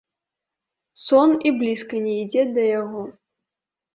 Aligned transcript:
Сон 1.05 1.29
і 1.49 1.51
блізка 1.59 1.95
не 2.05 2.13
ідзе 2.23 2.43
да 2.57 2.63
яго. 2.81 3.03